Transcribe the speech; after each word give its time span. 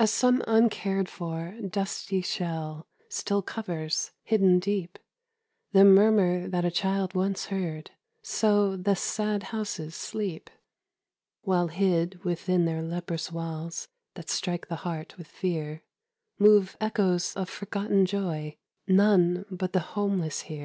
As 0.00 0.10
some 0.10 0.42
uncared 0.48 1.08
for, 1.08 1.56
dusty 1.62 2.20
shell 2.20 2.88
Still 3.08 3.42
covers, 3.42 4.10
hidden 4.24 4.58
deep, 4.58 4.98
The 5.70 5.84
murmur 5.84 6.48
that 6.48 6.64
a 6.64 6.70
child 6.72 7.14
once 7.14 7.46
heard, 7.46 7.92
So 8.20 8.76
the 8.76 8.96
sad 8.96 9.44
houses 9.54 9.94
sleep 9.94 10.50
While 11.42 11.68
hid 11.68 12.24
within 12.24 12.64
their 12.64 12.82
leprous 12.82 13.30
walls 13.30 13.86
That 14.14 14.28
strike 14.30 14.66
the 14.66 14.74
heart 14.82 15.16
with 15.16 15.28
fear, 15.28 15.84
Move 16.40 16.76
echoes 16.80 17.36
of 17.36 17.48
forgotten 17.48 18.04
joy 18.04 18.56
None 18.88 19.44
but 19.48 19.72
the 19.74 19.78
homeless 19.94 20.40
hear. 20.40 20.56